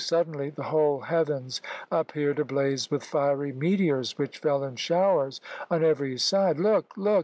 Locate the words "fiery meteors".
3.03-4.17